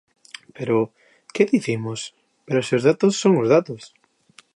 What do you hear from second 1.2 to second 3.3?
¿que dicimos?, pero se os datos